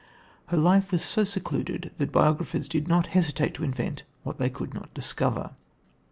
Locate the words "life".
0.57-0.91